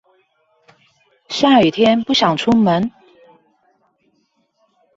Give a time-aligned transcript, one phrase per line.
[1.29, 2.89] 下雨天不想出門？